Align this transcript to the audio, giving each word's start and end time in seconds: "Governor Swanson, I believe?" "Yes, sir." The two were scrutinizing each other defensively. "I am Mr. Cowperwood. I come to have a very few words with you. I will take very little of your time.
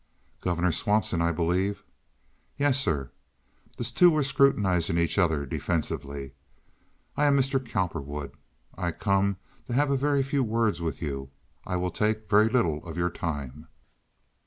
"Governor 0.39 0.71
Swanson, 0.71 1.21
I 1.21 1.31
believe?" 1.31 1.83
"Yes, 2.57 2.79
sir." 2.79 3.11
The 3.77 3.83
two 3.83 4.09
were 4.09 4.23
scrutinizing 4.23 4.97
each 4.97 5.19
other 5.19 5.45
defensively. 5.45 6.33
"I 7.15 7.25
am 7.25 7.37
Mr. 7.37 7.63
Cowperwood. 7.63 8.31
I 8.75 8.93
come 8.93 9.37
to 9.67 9.73
have 9.73 9.91
a 9.91 9.97
very 9.97 10.23
few 10.23 10.43
words 10.43 10.81
with 10.81 11.03
you. 11.03 11.29
I 11.67 11.77
will 11.77 11.91
take 11.91 12.27
very 12.31 12.49
little 12.49 12.83
of 12.83 12.97
your 12.97 13.11
time. 13.11 13.67